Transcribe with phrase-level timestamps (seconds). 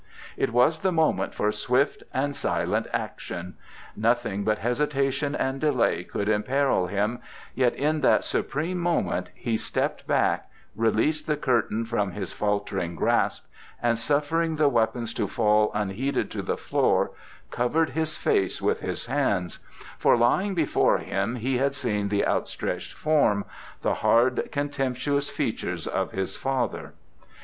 [0.35, 3.53] It was the moment for swift and silent action;
[3.95, 7.19] nothing but hesitation and delay could imperil him,
[7.53, 13.45] yet in that supreme moment he stepped back, released the curtain from his faltering grasp
[13.79, 17.11] and, suffering the weapons to fall unheeded to the floor,
[17.51, 19.59] covered his face with his hands,
[19.99, 23.45] for lying before him he had seen the outstretched form,
[23.83, 26.93] the hard contemptuous features, of his father.